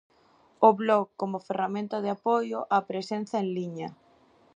[0.67, 3.89] O blog como ferramenta de apoio á presenza en liña.